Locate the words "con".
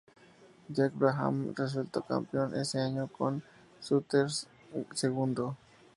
3.07-3.43